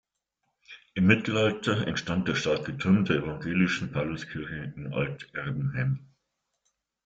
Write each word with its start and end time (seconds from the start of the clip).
Im 0.95 1.05
Mittelalter 1.05 1.85
entstand 1.85 2.27
der 2.27 2.33
starke 2.33 2.75
Turm 2.75 3.05
der 3.05 3.17
evangelischen 3.17 3.91
Pauluskirche 3.91 4.73
in 4.75 4.91
Alt-Erbenheim. 4.91 6.07